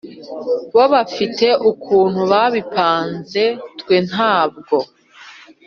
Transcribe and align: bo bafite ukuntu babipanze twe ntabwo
bo 0.73 0.83
bafite 0.93 1.47
ukuntu 1.71 2.19
babipanze 2.31 3.43
twe 3.79 3.95
ntabwo 4.09 4.77